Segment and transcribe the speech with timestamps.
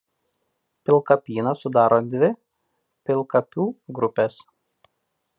[0.89, 2.29] Pilkapyną sudaro dvi
[3.09, 3.67] pilkapių
[3.99, 4.39] grupės.